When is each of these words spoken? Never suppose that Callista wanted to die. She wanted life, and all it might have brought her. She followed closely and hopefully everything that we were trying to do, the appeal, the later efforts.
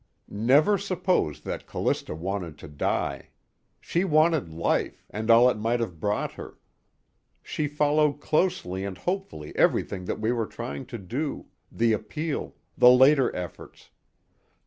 Never 0.33 0.79
suppose 0.79 1.41
that 1.41 1.67
Callista 1.67 2.15
wanted 2.15 2.57
to 2.57 2.67
die. 2.67 3.29
She 3.79 4.03
wanted 4.03 4.49
life, 4.51 5.05
and 5.11 5.29
all 5.29 5.47
it 5.47 5.59
might 5.59 5.79
have 5.79 5.99
brought 5.99 6.31
her. 6.31 6.57
She 7.43 7.67
followed 7.67 8.13
closely 8.13 8.83
and 8.83 8.97
hopefully 8.97 9.55
everything 9.55 10.05
that 10.05 10.19
we 10.19 10.31
were 10.31 10.47
trying 10.47 10.87
to 10.87 10.97
do, 10.97 11.45
the 11.71 11.93
appeal, 11.93 12.55
the 12.75 12.89
later 12.89 13.35
efforts. 13.35 13.91